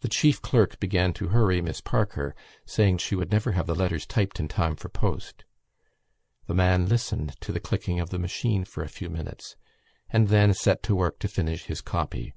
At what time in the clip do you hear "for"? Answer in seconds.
4.74-4.88, 8.64-8.82